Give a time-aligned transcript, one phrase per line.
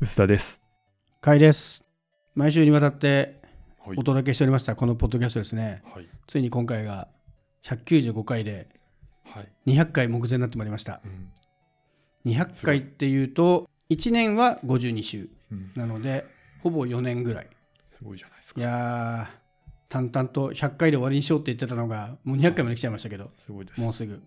[0.00, 0.62] 薄田です。
[1.20, 1.84] かいです。
[2.36, 3.40] 毎週にわたって
[3.84, 5.82] はいお届けしておりましたこのポッドキャストですね。
[5.92, 6.08] はい。
[6.28, 7.08] ついに今回が
[7.64, 8.68] 195回で
[9.24, 9.48] はい。
[9.66, 11.00] 200回目前になってまいりました。
[12.24, 12.32] うん。
[12.32, 16.24] 200回っていうと1年は52週うん、なので
[16.62, 17.48] ほぼ4年ぐらい。
[17.84, 18.60] すごいじゃないですいか。
[18.60, 19.38] やー
[19.88, 23.80] 淡々と100回で終わりにしようって言ってたのがもう200回まで来ちゃいましたけどすごいです。
[23.80, 24.22] もうすぐ。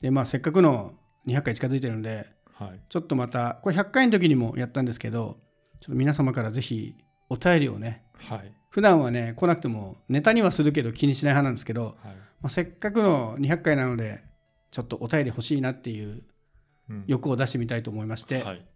[0.00, 0.94] でまあせっかくの
[1.28, 2.80] 200回近づいてるんではい。
[2.88, 5.38] ちょっとまたこれ100回の時にもやったんですけど
[5.80, 6.94] ちょっと皆様からぜひ
[7.28, 8.52] お便りをねはい。
[8.70, 11.94] 普段はね来なくてもネタにはするけど気にしない派なんですけど、はい。
[12.40, 14.22] まあ、せっかくの200回なので
[14.70, 16.22] ちょっとお便り欲しいなっていう
[16.88, 18.66] うん欲を出してみたいと思いまして、はい。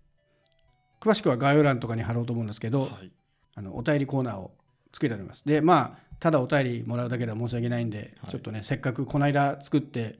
[1.00, 3.12] 詳しくは概要欄とかに貼ろうと思うんですけど、はい。
[3.56, 4.52] あのお便りコーナーを
[4.92, 10.18] 作っておりますでまあただお便りもらうだけでは申し訳ないんで、はいちょっとねせっかくこの間作って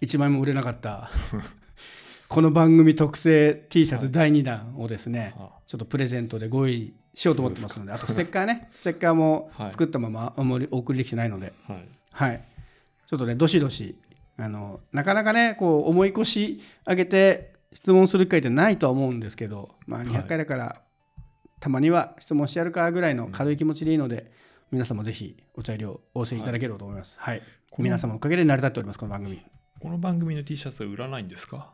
[0.00, 1.10] 1枚も売れなかった
[2.28, 5.48] この番組特製 T シャツ第2弾をですね、あ。
[5.66, 8.68] ちょっとプレゼントでご用意しようと思ってますのであとステッカーね。
[8.76, 9.70] ステッカーもはい。
[9.70, 11.88] 作ったままあんまりお送りできてないので、はい。
[12.10, 12.44] はい、
[13.06, 13.98] ちょっとねどしどし
[14.36, 20.08] あのなかなかねこう重い腰上げて質問する機会ってないとは思うんですけど、まあ、はい。
[20.08, 20.82] 200回だから、
[21.60, 24.30] たまには質問してやるかぐらいの軽い気持ちでいいので、
[24.70, 27.16] 皆様ぜひお便りをお寄せいただければと思います。
[27.18, 27.42] はい、
[27.78, 29.40] 皆様のおかげで成り立っておりますこの番組。
[29.80, 31.72] この番組の T シャツは売らないんですか？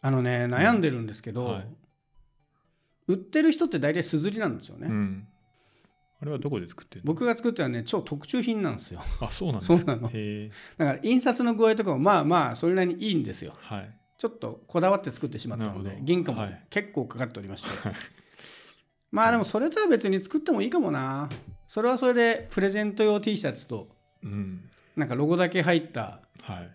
[0.00, 1.66] あのね悩んでるんですけど、はい
[3.10, 4.86] 売ってる人って大体すずりなんですよね。
[4.86, 5.26] うん。
[6.20, 7.06] あれはどこで作ってるの？
[7.06, 9.00] 僕が作ったのはね超特注品なんですよ。
[9.22, 9.78] あ、そうなんですか？
[9.78, 10.02] そうなの。
[10.02, 13.54] だから印刷の具合とかもまあまあそれなりにいいんですよ。
[13.60, 13.90] はい。
[14.18, 17.96] ちょっとこだわって作ってしまったので原価もはい結構かかっておりまして、はい
[19.10, 21.30] まあでもそれとは別に作ってもいいかもな
[21.66, 23.88] それはそれでプレゼント用 T シャツと
[24.22, 24.68] うん。
[24.96, 26.70] なんかロゴだけ入ったはい。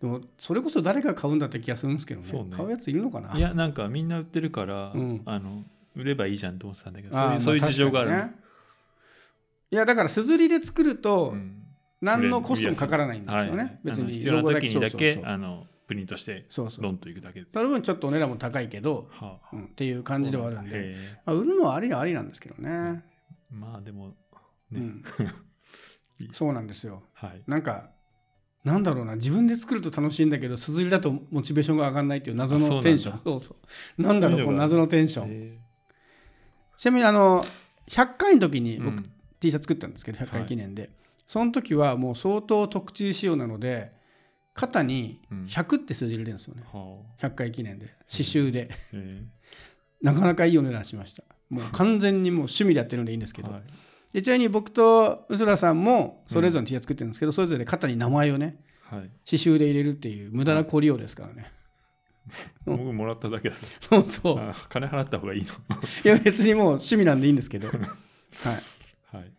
[0.00, 2.26] でもそれこそ誰が買うんだって気がするんですけどね。
[2.26, 2.50] そうね。
[2.56, 3.36] 買うやついるのかな？
[3.36, 5.22] いや、なんかみんな売ってるから、うん。
[5.24, 5.64] あの、
[5.96, 8.34] 売ればいいじゃんと思ってたんだけど、そういうそういうま事情があるね
[9.70, 11.64] いやだからすずりで作るとうん。
[12.00, 17.46] 何のコストもかからないんですよね、はい別に必要な時にだけあのプリントしてドンといくだけで。
[17.52, 19.48] その分ちょっとお値段も高いけど、はあ。
[19.52, 20.94] うん、っていう感じではあるんで、
[21.26, 23.02] まあ、売るのはありはありなんですけどね、
[23.50, 24.14] まあでも、ね。
[24.74, 25.02] うん。
[26.32, 27.02] そうなんですよ。
[27.14, 27.42] はい。
[27.48, 27.90] なんか
[28.64, 33.18] なんだろうな自分で作ると楽しいんだけどすずりだとモチベーションが上がらないっていう謎のテンション。
[33.18, 33.56] そうそ
[33.98, 34.02] う。
[34.02, 35.28] なんだろうこの謎のテンション。
[35.28, 35.58] へ
[36.76, 37.44] ちなみにあの
[37.88, 39.12] 100回の時にえ僕、うん。
[39.40, 40.90] T シャツ作ったんですけど100回記念で、
[41.26, 43.92] その時はもう相当特注仕様なので
[44.54, 45.44] 肩にうん。
[45.44, 47.86] 100って数字入れてるんですよね、は100回記念で。
[47.86, 49.22] 刺繍で、あへ
[50.02, 51.22] なかなかいいお値段しました。
[51.48, 53.62] もう完全にもう趣味でやってるんでいいんですけど、えはい
[54.12, 59.00] でちなみに僕と薄田さんもそれぞれの T シャツ作ってるんですけど、それぞれ肩に名前をねはい。
[59.00, 61.52] 刺繍で入れるっていう無駄な小利用ですからね、
[62.66, 63.56] う ん僕もらっただけだ。
[63.80, 65.48] そうそうあ金払った方がいいの。
[66.04, 67.78] いや別にもう趣味なんでいいんですけど はい
[69.16, 69.32] はい。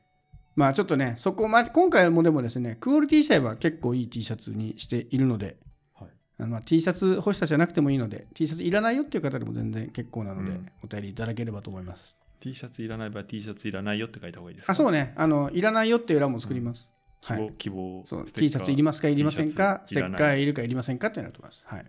[0.56, 5.58] まあちょっとねそこまで今回もでもですねクオリティ自体は結構いい T シャツにしているので
[5.96, 6.10] はい。
[6.38, 14.72] あのまあ T シャツ欲しさじゃなくてもいいので T シャツいらないよっていう方でも全然結構なので、うんお便りいただければと思います T シャツいらない場合 T シャツいらないよって書いた方がいいですか？
[14.72, 15.14] あそうね。
[15.18, 17.54] あのいらないよっていう欄も作ります、希望、はい。
[17.58, 19.08] 希望そう T シャツいりますか？
[19.10, 21.66] いりませんかステッカーいいるかいりませんかってなると思います。
[21.68, 21.86] はい、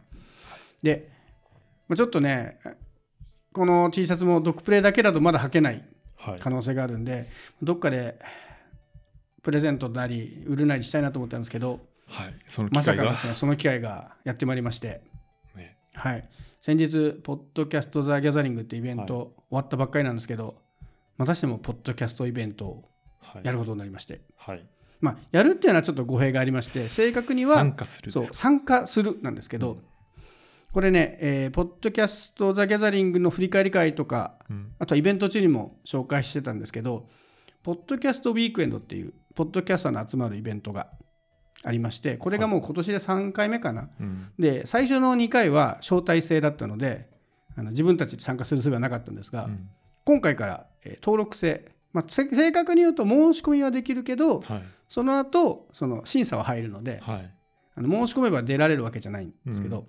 [0.83, 1.11] で、
[1.89, 2.59] まあちょっとね、
[3.53, 5.85] この T シャツもドッグプレイだけだとまだ履けない
[6.17, 6.39] はい。
[6.39, 7.25] 可能性があるんで、
[7.63, 8.19] どっかで
[9.43, 12.35] プレゼントなり、売るなりしたいなと思ったんですけど、はい。
[12.47, 12.95] その機まさ。
[12.95, 15.01] かですね、その機会がやってまいりまして、
[15.57, 15.79] ね。
[15.95, 16.29] はい、
[16.61, 20.57] 先日、ポッドキャスト・ザ・ギャザリングってイベント終わったばっかりなんですけど、
[21.17, 22.85] またしてもポッドキャストイベントを
[23.21, 23.43] はい。
[23.45, 24.67] やることになりまして、はい。
[25.01, 29.79] まあ、やるっていうのはちょっと語弊がありまして、正確には参加する参加するなんですけど、
[30.73, 34.73] これね、えーポッドキャスト・ザ・ギャザリングの振り返り会とか、うん。
[34.79, 37.09] あとはイベント中にも紹介してたんですけど、
[37.63, 40.89] ポッドキャスト・ウィークエンドっていう、ポッドキャスターの集まるイベントが
[41.63, 43.91] ありまして、これがもう今年で3回目かな。
[44.01, 44.33] うん。
[44.39, 47.09] で、最初の2回は招待制だったので、
[47.57, 49.69] あの自分たちで参加する術はなかったんですが、うん
[50.05, 54.63] 今回から、えー登録制、まあ、せ正確に言うと申し込みはできるけど、はい。
[54.89, 57.35] その後その審査は入るので、はい。
[57.75, 59.85] あの申し込めば出られるわけじゃないんですけど、うん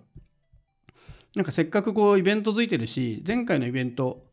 [1.35, 4.25] なんかせっかくこうイベント付いてるし前回のイベント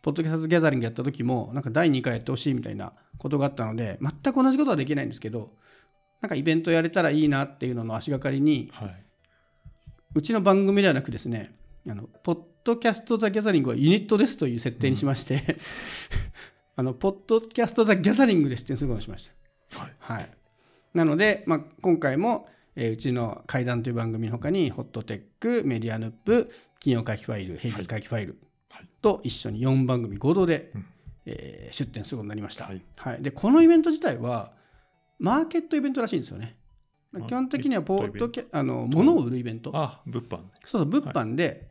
[0.00, 5.52] ポッドキャストギャザリングやった時もなんか第2回やってほしいみたいなことがあったので全く同じことはできないんですけど
[6.22, 9.04] なんかイベントやれたらいいなっていうのの足がかりにはい。
[10.14, 11.54] うちの番組ではなくですね
[11.88, 15.56] あのポッドキャスト・ザ・ギャザリングはユニットですという設定にしまして、
[16.76, 19.30] あのポッドキャスト・ザ・ギャザリングですっていうすることにしまし
[19.70, 19.82] た。
[19.82, 19.92] はい。
[19.98, 20.30] はい、
[20.94, 28.38] なので、まあ、今回も、えーうちの怪談という番組の他にホットテックメディアヌップ金曜回帰ファイル平日回帰ファイル、
[28.70, 30.84] はと一緒に4番組合同で、うん。
[31.26, 32.82] えー出展することになりました、はい。
[32.96, 34.52] はい、でこのイベント自体は
[35.22, 36.56] マーケットイベントらしいんですよね。
[37.28, 39.70] 基本的にはポイベントッドキャあの物を売るイベント。
[39.74, 40.38] あ、物販。
[40.38, 41.70] そうそう物販で、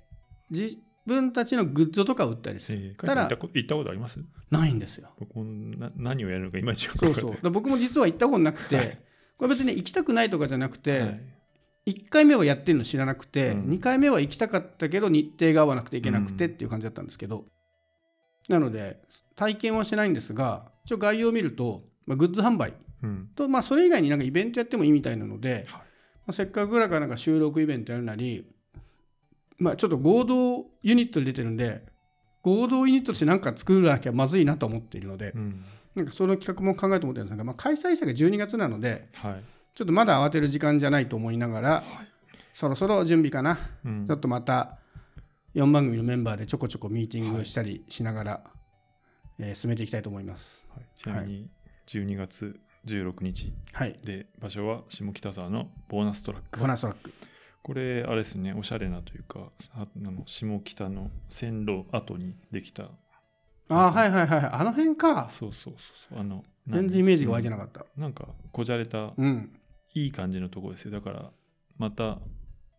[0.50, 4.20] 自分たちのグッズとかを売ったりする、ただ行ったこ行ったことあります？
[4.52, 5.10] ないんですよ。
[5.20, 7.36] 僕もな何をやるのかいまいちよく分かってそうそう。
[7.36, 9.02] だから僕も実は行ったことなくて、はい。
[9.38, 11.22] これ別に行きたくないとかじゃなくて、はい。
[11.88, 13.70] 1回目はやってるの知らなくて、うん。
[13.72, 16.52] 2回目は行きたかったけど日程が合わなくて行けなくてうん。
[16.52, 17.46] っていう感じだったんですけど、
[18.48, 19.02] なので
[19.36, 22.76] 体験はしてないんですが一応概要を見ると、まあ、グッズ販売うん。
[23.36, 25.66] と、まあ、それ以外になんかイベントやってもいいみたいなので、はい。
[25.66, 25.78] ま
[26.28, 28.46] あ、せっかくだからなんか収録イベントやるなり、
[29.58, 31.84] まあ、ちょっと合同ユニットで出てるんで
[32.42, 35.64] 合同ユニットとして何か作らなきゃまずいなと思っているので、うん。
[35.96, 37.38] なんかその企画も考えて思ってるんです。
[37.38, 39.44] が、まあ、開催したが12月なのではい。
[39.74, 41.84] ちょっとまだ慌てる時間じゃないと思いながら、
[42.54, 44.06] そろそろ準備かな、うん。
[44.06, 44.78] ちょっとまた
[45.56, 48.44] 4番組のメンバーでちょこちょこミーティングしたりしながら、
[49.40, 50.68] えー進めていきたいと思います。
[50.76, 50.86] はい。
[50.98, 51.50] ちなみに
[51.88, 54.00] 12月16日はい。
[54.04, 57.12] で場所は下北沢のボーナストラックボナストラック。
[57.64, 62.86] これあれですねおしゃれなというかああの下北の線路後にできた
[63.70, 64.50] あーはいはいはいはい。
[64.52, 65.30] あの辺か。
[65.30, 65.80] そうそうそ
[66.14, 68.02] うそうあの全然イメージが湧いてななかった。
[68.02, 69.52] なんかこじゃれたうん。
[69.94, 71.32] いい感じのところですよだから
[71.78, 72.20] また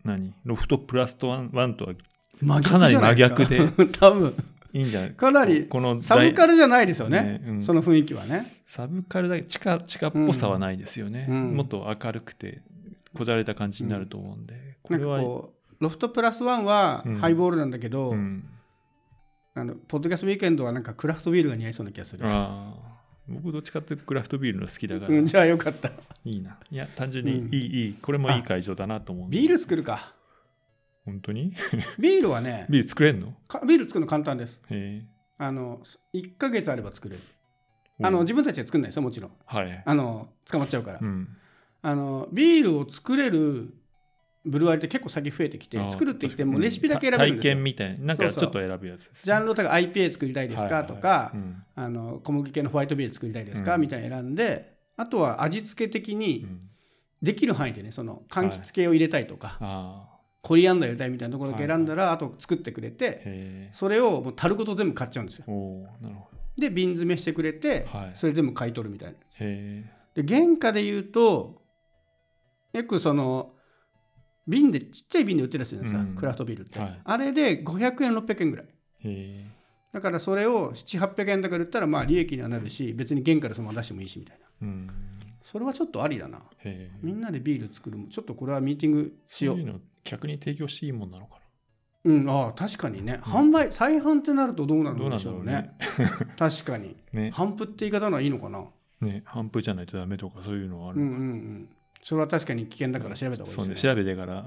[0.04, 0.34] 何？
[0.44, 1.94] ロフトプラストワンワンとは
[2.40, 3.68] 真かなり真逆で。
[4.00, 4.34] 多分
[4.72, 5.10] いいんじゃない？
[5.10, 7.22] かなりこのサブカルじゃないですよね。
[7.22, 7.62] ねうん。
[7.62, 8.62] その雰囲気はね。
[8.66, 11.56] サブカルだけ地下地下っぽさはないですよね、うん。
[11.56, 12.62] もっと明るくて
[13.14, 17.16] こじゃれた感じになると思うんで、こなんかれはこう、ロフトプラスワンはうん。
[17.18, 18.48] ハイボールなんだけど、うん、
[19.54, 22.26] あのポッドキャストウィークエンドはなんかクラフトビールが似合いそうな気がする。
[22.26, 22.92] ああ。
[23.28, 25.90] 僕どっちかっていうとクラフトビールの好きだから、うん、じゃあよかった。
[26.24, 26.56] いいな。
[26.70, 27.54] いや単純にうん。
[27.54, 30.14] いい、いいこれもいい会場だなと思うビール作るか。
[31.04, 31.54] 本当に？
[31.98, 33.34] ビールはね、ビール作れんの？
[33.48, 34.62] かビール作るの簡単です。
[35.38, 35.80] あの
[36.14, 37.20] 1ヶ月あれば作れる。
[38.00, 39.32] おあの自分たちで作んないですよ、もちろん。
[39.44, 40.98] はい、あの捕まっちゃうから。
[41.00, 41.28] うん、
[41.82, 43.74] あのビールを作れる
[44.44, 47.54] ブルワリーって結構最近増えてきて作るって言ってもうんレシピだけ選べるんですよ。
[47.54, 48.06] 体験みたいな。
[48.06, 51.46] なんかちょっと選ぶやつですジャンルとか IPA 作りたいですかとか、はいはい。
[51.46, 51.64] うん。
[51.74, 53.80] あの小麦系のホワイトビール作りたいですか、うん。
[53.80, 56.68] みたいなの選んであとは味付け的うにん。
[57.22, 60.11] できる範囲でねその柑橘系を入れたいとか、ああ
[60.42, 65.44] コリアンダー入れたいみたいなところだけ選んだら、あと作ってくれてそれをもう樽ごと全部買っちゃうんですよ。
[66.58, 68.10] で瓶詰めしてくれて、はい。
[68.14, 69.84] それ全部買い取るみたいなへ
[70.14, 71.62] で原価で言うと
[72.72, 73.54] よくその
[74.46, 76.14] 瓶でちっちゃい瓶で売ってるやつじゃないですか、うん。
[76.16, 77.00] クラフトビールって、はい。
[77.04, 78.66] あれで500円600円ぐらい。
[79.92, 84.46] だからそれを700800円だから売ったらまあ利益にはなるし別に原価でそのまま出してもいいしみたいな。
[84.46, 84.90] えうん
[85.42, 86.42] それはちょっとありだな。
[87.02, 89.56] みんなでビール作るもちょっとこれはミーティングしよう。
[89.56, 91.38] そういうの客に提供していいもんなのか
[92.04, 95.76] うんああ確かにね、販売再販ってなるとどうなるんでしょうねね。
[96.36, 96.96] 確かに。
[97.12, 97.30] ね。
[97.32, 98.66] 販布って言い方のはいいのかな。
[99.00, 101.68] ね反復じゃないとダメとかそういうのはあるうんのかうんうん
[102.02, 103.94] それは確かに危険だから調べた方そうねがいいですね。
[103.94, 104.44] 調べてから、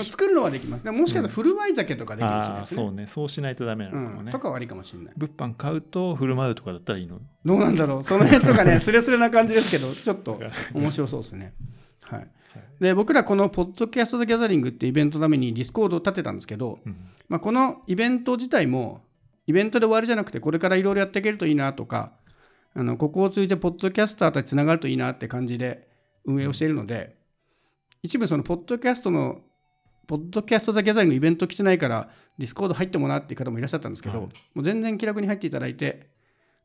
[0.02, 0.84] 作るのはできます。
[0.84, 2.66] でももしかしたら古ワイ酒とかできるかもしれないね。
[2.66, 3.06] そうね。
[3.06, 5.14] そうしないとダメなのかもね、うん、とかはありかもしれない。
[5.14, 8.02] 物販買うと振る舞うとかだったらいいのどうなんだろう。
[8.02, 10.40] その辺とかねスレスレな感じですけどちょっと
[10.72, 11.52] 面白そうですね。
[12.00, 12.28] はい。
[12.80, 16.96] で僕らこのポッドキャスト・ザ・ギャザリングってイベントのためにディスコードを立てたんですけど、うん。
[17.28, 19.02] まあ、このイベント自体も
[19.46, 22.12] イベントで終わりじゃなくてこれからいろいろやっていけるといいなとか
[22.74, 25.87] あのここを通じてポッドキャスターたちつながるといいなって感じで
[26.28, 27.16] 運営をしているので
[28.02, 29.40] 一部そのポッドキャストの
[30.06, 32.08] ポッドキャスト・ザ・ギャザリングイベント来てないから
[32.38, 34.26] ディスコード入ってもなっていう方もいらっしゃったんですけど、はい。
[34.28, 36.08] もう全然気楽に入っていただいて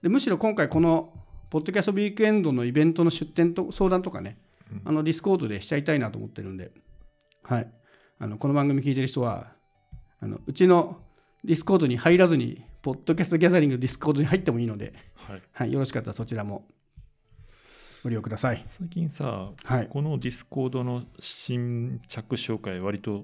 [0.01, 1.13] でむしろ今回この
[1.49, 4.37] ポッドキャストウィークエンドのイベントの出展と相談とかね、
[4.71, 4.81] うん。
[4.85, 6.71] あのディスコードでしちゃいたいなと思ってるんで、
[7.43, 7.67] はい、
[8.19, 9.51] あのこの番組聞いてる人は
[10.21, 10.97] あのうちの
[11.43, 16.65] ディスコードに入らずにポッドキャストギャザリングディスコードに入ってもいいので、はい、はい、よろしかったらそちらも
[18.03, 18.61] ご利用ください。
[18.67, 23.23] 最近さはい、このディスコードの新着紹介割と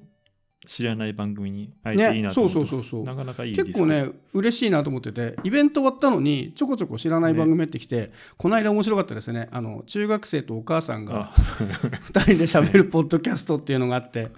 [0.65, 3.03] 知らない番組に会えていいなと思ってます、ねそうそうそうそう。
[3.03, 9.50] なかなかいい結構ね嬉しいなと思っててイベント終わったのにちょこちょこ知らない番組やってきて、この間面白かったですね。
[9.51, 11.33] あの中学生とお母さんがあ、
[12.13, 14.29] 2人で喋るポッドキャストっていうのがあって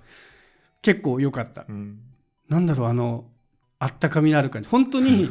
[0.81, 1.65] 結構良かった。
[1.69, 1.99] うん、
[2.49, 3.25] なんだろうあの
[3.77, 4.69] あったかみのある感じ。
[4.69, 5.29] 本当に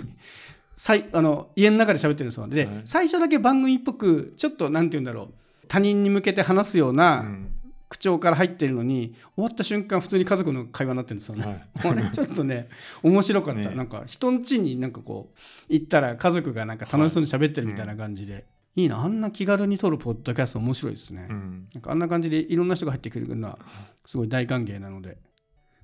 [0.80, 2.48] さいあの家の中で喋ってるんですよ。
[2.48, 2.80] で、はい。
[2.86, 5.34] 最初だけ番組っぽくちょっとなんて言うんだろう。
[5.68, 7.52] 他人に向けて話すようなうん。
[7.90, 11.68] 口調から入ってるのに、終わった瞬間普通に家族の会話になってるんですよね。
[11.74, 12.10] はい。
[12.14, 12.70] ちょっとね
[13.02, 13.74] 面白かった、ね。
[13.74, 18.84] なんか人ん家になんかこう行ったら家族がなんか楽しそうに喋ってるみたいな感じで、い。
[18.84, 19.00] いな。
[19.02, 21.68] あんな気軽に撮るポッドキャスト面白いですね、うん。
[21.74, 23.58] なんかあんな感じでいろんな人が入ってくるのは
[24.06, 25.18] すごい大歓迎なので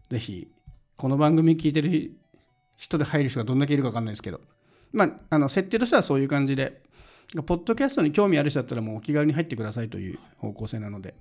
[0.09, 0.49] ぜひ
[0.97, 2.17] この番組聞いてる
[2.77, 4.41] 人で入る人がどんだけいるか分かんないですけど、
[4.97, 6.81] まあ、あの設定としてはそういう感じで、
[7.45, 11.15] ポッドキャストに興味ある人だったらもうお気軽に入ってくださいという方向性なので、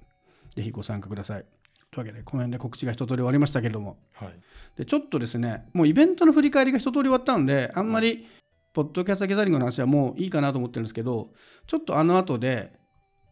[0.56, 1.46] ぜひご参加ください。
[1.92, 4.34] というわけで、この辺で告知が一通り終わりましたけれども、はい、
[4.78, 8.26] でちょっとですね、もうイベントの振り返りが一通り終わったんで、あんまり、
[8.72, 11.34] ポッドキャストギャザリングの話はもういいかなと思ってるんですけど、
[11.68, 12.80] ちょっとあの後で、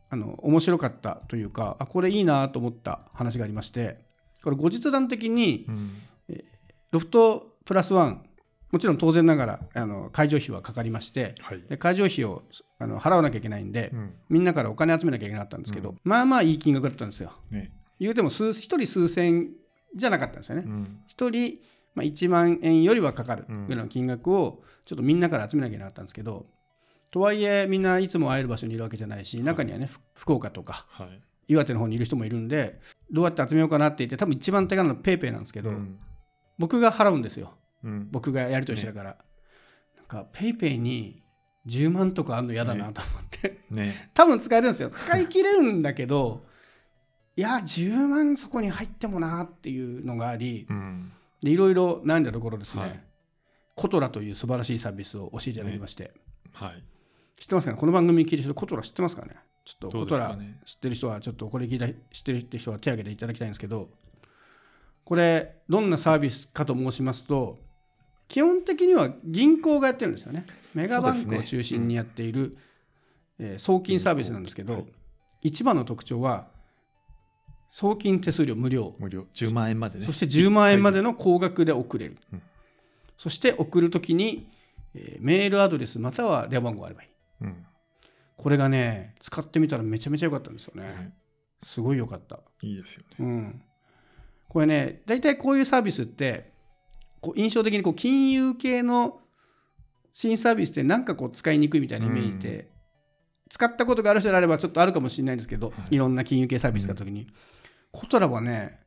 [0.10, 4.00] あの面白かったというか、あこれいいなと思った話がありまして、
[4.44, 6.04] これ後日談的に、うん。
[6.92, 8.24] ロフトプラスワン
[8.74, 12.42] もちろん当然ながらあの会場費はかかりまして、はい、で会場費を
[12.80, 17.34] あの払わなきゃいけないんで、うん、みんなからお金集めなきゃいけなかったんですけど、うん、まあまあいい金額だったんですよ。
[17.51, 19.51] ね、言うても数1人数千
[19.96, 20.63] じゃなかったんですよね。
[20.65, 21.60] うん、1人、
[21.94, 26.48] まあ、1万円よりはかかるぐらいの金額をちょっとみんなから集めなきゃいけなかったんですけど
[27.12, 32.80] とはいえみんないつも会える場所にいるわけじゃないし中にはね、はい、福岡とか、はい、岩手の方にいる人もいるんで
[33.12, 35.72] どうやって集めようかなって言って多分一番手軽なのは PayPay なんですけど、
[36.58, 37.53] 僕が払うんですよ、
[37.84, 39.18] うん、僕がやり取りしてるから、ね、
[39.98, 41.24] なんか PayPay に
[41.68, 43.88] 10万とかあるの嫌だなと思って、ね。
[43.88, 44.90] ね、 多分使えるんですよ。
[44.90, 46.46] 使い切れるんだけど
[47.36, 51.12] いや10万そこに入ってもなっていうのがあり、うん、
[51.42, 53.04] でいろいろ悩んだところですね、はい、
[53.75, 56.13] コトラという素晴らしいサービスを教えていただきまして、
[56.52, 56.84] はい、
[57.40, 57.78] 知ってますかね？
[57.78, 59.36] この番組聞いてる人コトラ知ってますかね？
[59.66, 63.90] ちょっとコトラ知ってる人はちょっとこれ聞いた知ってる人は手挙げていただきたいんですけど。
[65.06, 67.60] これどんなサービスかと申しますと
[68.27, 70.46] 基本的には銀行がやってるんですよね。
[70.74, 72.48] メガバンクを中心にやっている、ね
[73.39, 74.86] うん、えー、送金サービスなんですけど、はい、
[75.42, 76.48] 一番の特徴は
[77.70, 78.96] 送金手数料無料。
[79.00, 79.25] 無料。
[79.34, 80.06] 10万円までね。
[80.06, 82.42] そして10万円までの高額で送れる、うん、
[83.18, 84.48] そして送るときに、
[84.94, 87.10] えー、メールアドレスまたは電話番号あればいい、
[87.42, 87.65] うん、
[88.38, 91.13] これがね使ってみたらめちゃめちゃ良かったんですよね、
[91.63, 92.42] すごい良かった。
[92.62, 93.62] いいですよね、うん。
[94.50, 96.53] これね大体こういうサービスって
[97.24, 99.22] こう印象的にこう金融系の
[100.12, 102.65] 新サービスってなんかこう使いにくいみたいなイメージで、うん、
[103.50, 107.27] 使ったことがある人であればちょっとあるかもしれないんですけど、はい、いろんな金融系サービスが時に、うん、
[107.94, 108.77] コトラはね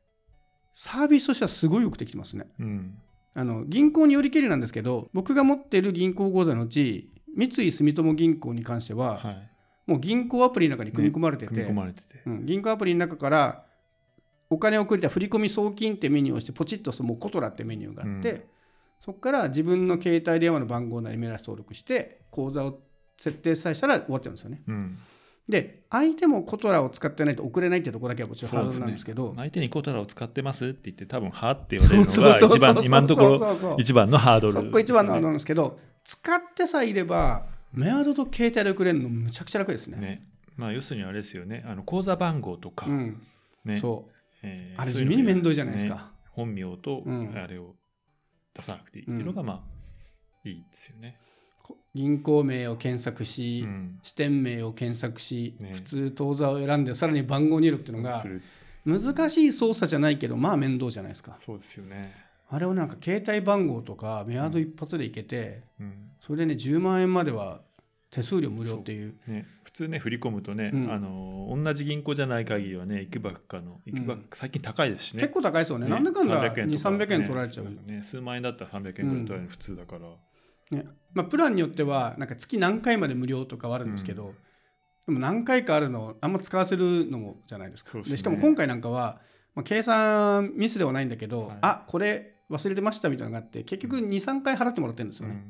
[0.74, 2.98] サービスとしてはすごいよくできてますね、うん、
[3.34, 9.50] あの銀行によりけりなんですけど僕が持っている銀行口座のうち三井住友銀行に関しては、はい、
[9.86, 11.62] もう銀行アプリの中に組み込まれててね、
[12.26, 13.65] うん、銀行アプリの中から
[14.50, 18.42] お金を送りた振込送金ってメニューを押してポチッと押すともうコトラってメニューがあって、うん、
[19.00, 22.78] そこから自分の携帯電話の番号なりメールアドレス登録して口座を
[23.18, 24.62] 設定さえしたら終わっちゃうんですよね。
[24.68, 24.98] うん、
[25.48, 39.98] で相手もコトラを使ってないと送れないってところだけはもちろんハードルなんですけど、ね、相手にコトラを使ってますって言って多分はって言われるのが一番今のところ一番のハードル、ね、そこ一番のハードルなんですけど使ってさえいればメアドと携帯で送れるのむちゃくちゃ楽ですね。
[39.98, 40.26] ね。
[40.56, 41.62] まあ、要するにあれですよね。
[41.66, 43.20] あの口座番号とか、うん、
[43.64, 44.15] ね、そう
[44.46, 46.00] えー、あれ地味に面倒じゃないですか、ね、
[46.30, 47.74] 本名とあれを
[48.54, 49.64] 出さなくていいっていうのがま
[50.44, 51.18] あ、いいですよね。
[51.94, 58.22] 銀行名を検索し、うん、支店名を検索し、ね、普通当座を選んでさらに番号入力っていうのが
[58.84, 61.36] 難しい操作じゃないけどまあ面倒じゃないですか。
[61.36, 62.14] そうですよね。
[62.48, 67.62] あれをなんか携帯番号とかメアド一発でいけて、うん、それでね10万円までは
[68.10, 69.46] 手数料無料っていう、ね、
[69.76, 78.02] 通ね振り込むとね、うん、あの同じ銀行じゃない限りはねいくばくかのいくばく最近高いですしね、結構高いですよね、ね、なんだかんだ2300円取られちゃうね。
[78.02, 80.86] 数万円だったら300円ぐらい取られる普通だから、ね。
[81.12, 84.32] まあ、プランによってはなんか月何回まで無料とかはあるんですけど、
[85.06, 88.00] でも何回かあるのあんま使わせるのもじゃないですか。
[88.00, 89.20] で、ね、しかも今回なんかは、
[89.54, 95.44] まあ、計算ミスではないんだけど、はい、あこれ忘れてましたみたいなのがあって結局23回払ってもらってるんですよね、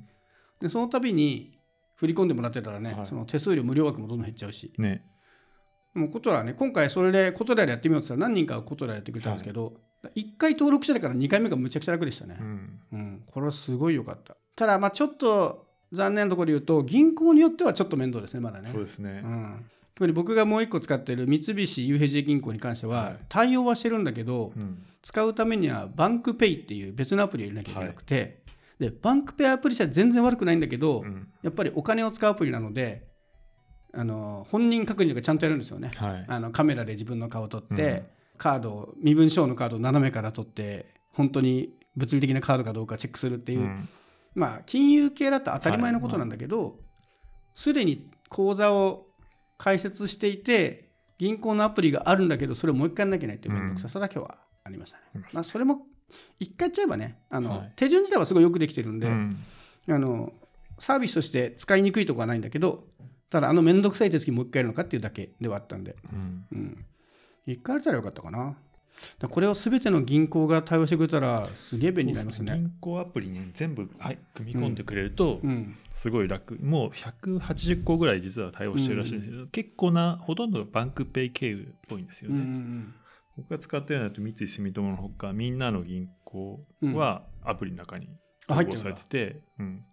[0.61, 1.56] でその度に
[1.97, 5.05] 振り込んでもらってたらね、はい、その手数料無料枠もどんどん減っちゃうし、ね、
[5.95, 14.37] もうコトラね今回それでコトラでやってみようって言ったら何人かコトラやってくれたんですけど、はい、1回登録してから2回目がむちゃくちゃ楽でしたね、うん、うん、これはすごい良かった。
[14.55, 18.69] ただまあちょっと残念なところで言うと銀行によってはちょっと面倒ですねまだね。
[18.71, 19.65] そうですね、うん。
[19.95, 28.43] 特に僕がもう一個使っている三菱 UFJ 銀行に関しては対応はしてるんだけど、うん、使うためにはバンクペイっていう別のアプリを入れなきゃいけなくて、
[28.79, 33.07] でバンクペアアプリ社は全然悪くないんだけど、うん、やっぱりお金を使うアプリなので
[33.95, 38.05] あの本人確認がちゃんとやるんですよね、はい、あのカメラで自分の顔を撮って、うん、
[38.37, 43.89] カードを身分証のカードを斜めから撮って本当に物理的なカードかどうかチェックするっていう、うん、
[44.35, 46.77] まあ金融系だと当たり前のことなんだけど
[47.55, 49.07] すで、はい、に口座を
[49.57, 55.25] 開設していて銀行のアプリがあるんだけどそれをもう一回やんなきゃいけないっていう面倒くささだけはありましたね。
[55.33, 55.87] まあ、それも
[56.39, 59.37] 一回やっちゃえばねあの、はい、手順自体はすごいよくできてるんで、うん、
[59.89, 60.33] あの
[60.79, 62.85] サービスとして使いにくいとこはないんだけど
[63.31, 66.85] ただあの面倒くさい手続きもう一回やるのかっていうだけではあったんで、うん、うん、
[67.47, 68.57] 一回やったらよかったかな。
[69.19, 72.53] だこれを全ての銀行が対応してくれたらすげえ便利になりますね。
[72.55, 76.57] 銀行アプリに全部、はい、組み込んでくれると、うん、すごい楽。
[76.63, 82.45] もう180個ぐらい実は対応してるらしいんですけど、結構な、ほとんどバンクペイ経由っぽいんですようんうね。
[82.47, 82.95] ん
[83.37, 88.09] 僕が使ってるのだと三井住友のほか、みんなの銀行はアプリの中に
[88.49, 89.85] 統合されてて、うん。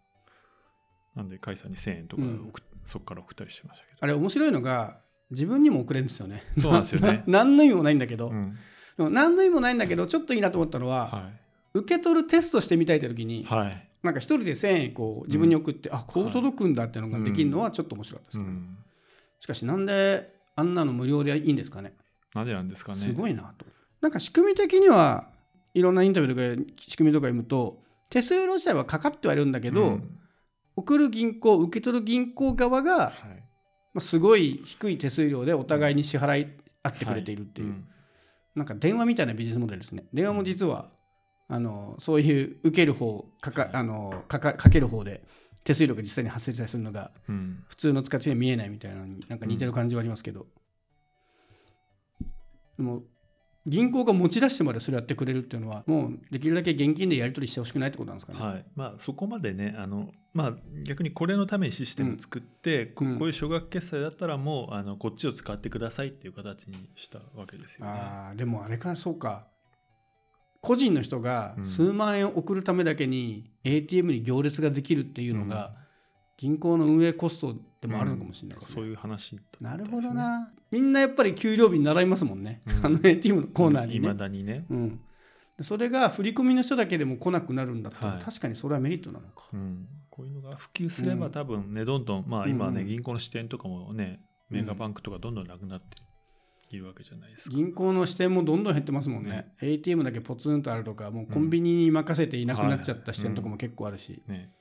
[1.16, 2.54] なんで、甲斐さんに1000円とかうん
[2.86, 4.98] そこから送ったりしてましたけあれ面白いのが
[5.32, 6.44] 自分にも送れるんですよね。
[6.60, 8.36] そうなんですよね 何の意味もないんだけど、ど。
[8.36, 8.58] うん。
[8.98, 11.32] でも何の意味もないんだけどちょっといいなと思ったのは、は
[11.74, 13.44] 受け取るテストしてみたいって時に、い。
[13.46, 13.90] はい。
[14.04, 18.78] なんか一人で1000円こう自分に送って、あこう届くんだっていうのができるのはちょっと面白かったですけど、うん。
[19.40, 21.94] しかしなんであんなの無料でいいんですかね？
[22.34, 23.00] なんでなんですかね。
[23.00, 23.66] すごいなと。
[24.02, 25.30] なんか仕組み的には
[25.74, 30.20] いろんなインタビューとか仕組みとか読むと手数料自体はかかってはいるんだけど、うん
[30.76, 33.12] 送る銀行受け取る銀行側が、はい。
[33.94, 36.48] まあ、すごい低い手数料でお互いに支払い
[36.82, 37.88] 合ってくれているっていう、うん
[38.56, 40.90] なんか電話みたいなビジネスモデルですね電話も実は
[41.48, 45.24] あのそういう受ける方かかあのかかかける方で
[45.64, 47.64] 手数料が実際に発生したりするのがうん。
[47.68, 50.46] 普通の使い手には見えないみたいなのになんか似てる感じはありますけど、
[52.78, 53.04] でも
[53.66, 58.40] 銀行が持ち出してまでそれやってくれるっていうのはもうできるだけ現金でやり取りしてほしくないってことなんですかね。
[58.40, 58.66] はい。
[58.76, 60.54] まあ、そこまでねあの、まあ、
[60.86, 67.92] 逆にこれのためにシステムを作って、こうんこういう少額決済だったらもうあのこっちを使ってくださいっていう形にしたわけですよね。
[67.94, 69.48] あーでもあれかそうか。
[70.60, 71.66] 個人の人がうん。
[71.66, 75.74] 数万円送るためだけに ATM に行列ができるっていうのが、
[76.38, 78.76] 銀行の運営コストでもあるのかもしれないですね。
[78.76, 80.52] そういう話だったなるほどな。
[80.72, 82.62] みんなやっぱり給料日に習いますもんね。
[82.68, 84.16] うんあの ATM のコーナーにいまね。
[84.16, 85.00] だにね、うん、
[85.62, 89.46] それが振り込みの人だけでも来なくなるんだったら、はい確かにそれはメリットなのか。
[89.54, 96.04] うん、こういうのが普及すればうん多分ねどんどんまあ今はね、うん銀行の支店とかもねメガバンクとかどんどんなくなって
[96.76, 97.56] いるわけじゃないですか。
[97.56, 99.54] 銀行の支店もどんどん減ってますもんね。
[99.62, 104.24] ATM だけポツンとあるとか、もうコンビニに任せていなくなっちゃった支店とかも結構あるし。
[104.28, 104.52] ね、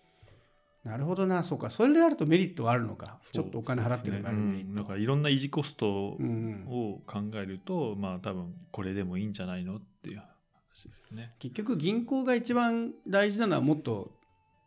[0.85, 1.71] なるほどな、そうか。
[1.71, 3.21] それであるとメリットはあるのか。
[3.31, 4.31] ちょっとお金払ってるメリット。
[4.31, 4.65] そうですね。
[4.69, 4.75] うん。
[4.75, 7.03] だからいろんな維持コストをうんうん。
[7.07, 11.35] 考えると、まあ多分これでもいいんじゃないのっていう話ですよね。
[11.39, 14.11] 結局銀行が一番大事なのはもっと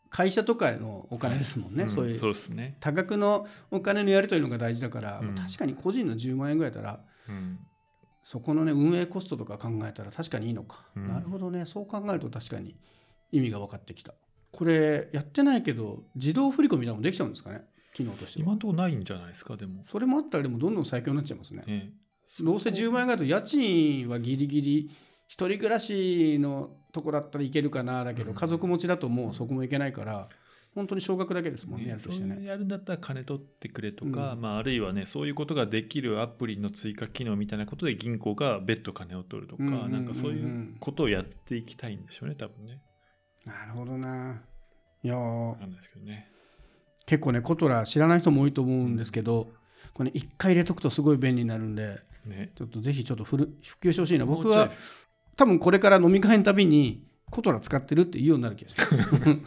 [0.10, 1.90] 会社とかのお金ですもんね、ん。
[1.90, 2.78] そういうそうですね。
[2.80, 5.36] 多額のお金のやり取りのが大事だから、うん。
[5.36, 7.60] 確かに個人の10万円ぐらいだったらうん。
[8.24, 11.08] そこのね運営コストとか考えたら確かにいいのか、うん。
[11.10, 11.66] なるほどね。
[11.66, 12.78] そう考えると確かに
[13.34, 14.14] 意味が分かってきた
[14.56, 17.62] これやってないけど自動振り込みなのもできちゃうんですかね？
[17.94, 18.44] 機能としては。
[18.44, 19.84] 今のところないんじゃないですか、でも。
[19.84, 21.64] それもあったらでもどんどん最強になっちゃいますね。
[21.68, 21.94] ね、
[22.40, 24.92] どうせ10万円ぐらいだと家賃はギリギリ
[25.28, 28.36] 一人暮らしのとこだったらいけるかなだけど、うん。
[28.36, 30.30] 家族持ちだともうそこもいけないから
[30.74, 32.46] 本当に少額だけですもんねねやるとしてね。
[32.46, 34.42] やるんだったら金取ってくれとか、うん。
[34.42, 39.92] まあ、あるいはねそういうことができるアプリの追加機能みたいなことで銀行が別途金を取るとか、うんうんうんうん。
[39.92, 42.82] なんかそういうことをやっていきたいんでしょうね多分ね
[43.46, 44.42] なるほどな。
[45.04, 45.18] いやー。
[45.18, 46.28] わかんないですけどね。
[47.06, 49.50] 結構ねことら知らない人も多いと思うんですけど、
[49.94, 52.52] これ、ね、1回入れとくとすごい便利になるんでね。
[52.56, 54.26] ちょっとぜひちょっと普普及してほしいな。
[54.26, 54.72] 僕は
[55.38, 59.38] 多分これから飲み会のたびにことら使ってるって言うようになる気がします。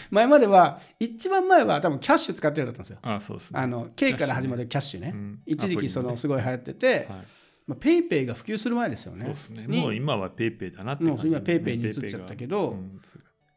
[0.10, 2.98] 前までは一番前は多分 Kyash 使ってるだったんですよ。
[3.02, 3.60] あそうですね。
[3.60, 5.12] あの K から始まる Kyash ね。
[5.14, 5.42] うん。
[5.46, 7.24] 一時期そのすごい流行ってて、はい
[7.66, 9.20] まあ、 PayPay が普及する前ですよね。
[9.20, 9.66] そうですね。
[9.66, 12.76] にもう今は PayPay だなってもう感じ今 PayPay に移っちゃったけど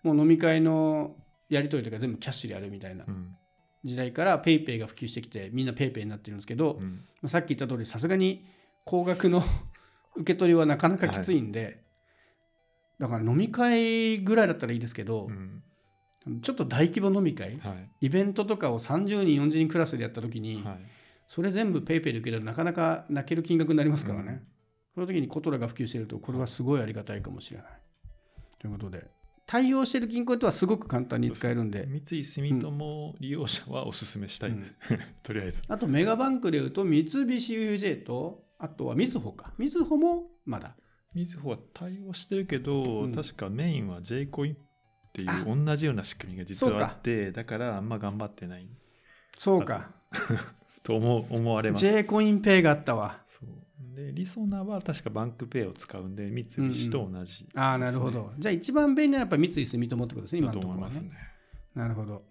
[0.03, 1.15] もう飲み会の
[1.49, 3.35] やり取りとか全部 Kyash でやるみたいなうん。
[3.83, 7.05] 時代から PayPay が普及してきてみんな PayPay になってるんですけど、うん。
[7.21, 8.45] まあさっき言った通りさすがに
[8.85, 9.43] 高額の
[10.15, 11.83] 受け取りはなかなかきついんで、
[12.99, 16.41] だから飲み会ぐらいだったらいいですけどう、ん。
[16.41, 17.89] ちょっと大規模飲み会はい。
[18.07, 20.79] イベントとかを30人40人クラスでやった時に、はい
[21.27, 24.41] それ全部 PayPay で受けるとなかなか泣ける金額になりますからね、うん。
[24.95, 27.67] その時にコトラが普及しているとこれはすごいありがたいかもしれない。
[28.59, 29.05] ということで
[29.45, 31.85] 対応している銀行とはすごく簡単に使えるんで。
[31.87, 34.75] 三井住友利用者はおすすめしたいです、
[35.23, 35.63] とりあえず。
[35.67, 39.53] あとメガバンクでいうと三菱 UFJ とあとはみずほか。
[39.57, 40.75] みずほもまだ。
[41.13, 43.13] みずほは対応してるけど、うん。
[43.13, 44.57] 確かメインは J コインっ
[45.13, 45.43] ていうあ。
[45.45, 48.67] 同じような仕組みが実はあってだからあんま頑張ってない。
[49.37, 49.89] そうか
[50.87, 51.81] と思う思われます。
[51.81, 53.19] J コインペイがあったわ。
[53.27, 53.49] そう。
[53.95, 61.11] でりそなは確かバンクペイを使うんで三菱と同じ、ああなるほど、じゃあ一番便利なのはやっぱ三井住友ってことですね今だのところはねね。
[61.75, 62.23] なるほど、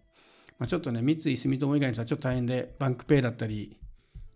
[0.59, 3.79] まあ、ちょっとね三井住友以外の人はちょっと大変でバンクペイだったり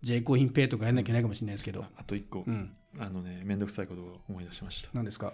[0.01, 1.83] J コインペイとかやんなきゃいけないかもしれないですけど。
[1.83, 2.71] ああと一個、うん。
[2.99, 4.89] あのねめんどくさいことを思い出しました。
[4.93, 5.33] 何ですか？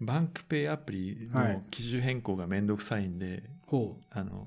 [0.00, 1.54] バンクペイアプリはい。
[1.54, 4.46] の機種変更がめんどくさいんで、ほあの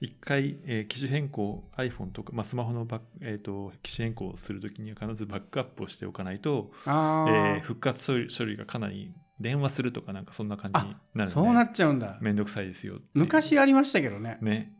[0.00, 12.18] 一回、えー機種変更 iPhone とか、まあ、スマホのバック、えー、と機種変更をするときには必ずバックアップをしておかないと、あえーー復活処理処理がかなり電話するとかなんかそんな感じになるそうなっちゃうんだ。
[12.20, 14.38] めんどくさいですよ昔ありましたけどね。
[14.40, 14.72] ね。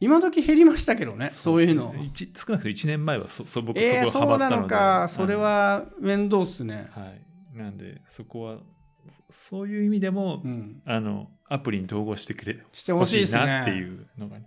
[0.00, 1.92] 今時減りましたけどね そういうの。
[1.92, 4.62] ですね一少なくとも1年前はそそ僕えー、そこそうなはハマったので。
[4.62, 5.08] のか。
[5.08, 6.88] それは面倒っすね。
[6.92, 7.12] は
[7.54, 7.56] い。
[7.56, 8.58] なんでそこは
[9.10, 10.82] そそういう意味でも、うん。
[10.84, 14.38] あのアプリに統合してくれしてほ欲しいなっていうのが、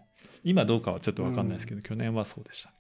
[0.44, 2.74] 今どうかはちょっと分かんないですけど、去年はそうでした。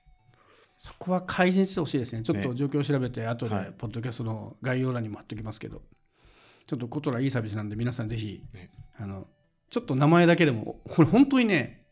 [0.78, 2.24] そこは改善してほしいですね。
[2.24, 3.74] ちょっとね状況を調べて後ではい。
[3.78, 5.82] ポッドキャストの概要欄にも貼っておきますけど。
[6.68, 8.70] ちょっとコトラいいサービスなんで皆さんぜひ、ね。
[8.98, 9.28] あの
[9.70, 11.86] ちょっと名前だけでもこれ本当にね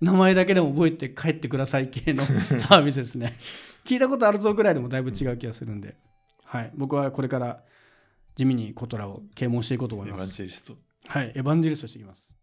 [0.00, 2.24] 名前だけでも覚えて帰ってください系の
[2.58, 3.38] サービスですね。
[3.84, 5.96] 聞いたことあるぞぐらいでもだいぶ違う気がするんで、
[6.44, 7.62] はい、僕はこれから
[8.36, 10.76] 地味にコトラを啓蒙していこうと思いエヴァンますジェリスト。
[11.08, 12.35] はいエヴァンジェリストしていきます